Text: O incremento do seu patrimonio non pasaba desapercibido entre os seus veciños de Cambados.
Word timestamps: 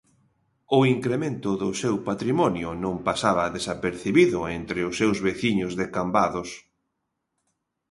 O 0.77 0.79
incremento 0.95 1.49
do 1.61 1.69
seu 1.81 1.95
patrimonio 2.09 2.69
non 2.83 2.95
pasaba 3.07 3.53
desapercibido 3.57 4.39
entre 4.59 4.79
os 4.89 4.93
seus 4.99 5.17
veciños 5.27 5.73
de 5.79 5.85
Cambados. 5.95 6.49